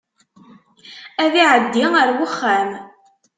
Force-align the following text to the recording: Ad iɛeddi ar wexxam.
Ad 1.23 1.33
iɛeddi 1.43 1.85
ar 2.01 2.09
wexxam. 2.19 2.69